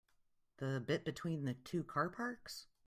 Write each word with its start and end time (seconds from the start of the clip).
The 0.57 0.81
bit 0.83 1.05
between 1.05 1.45
the 1.45 1.53
two 1.53 1.83
car 1.83 2.09
parks? 2.09 2.65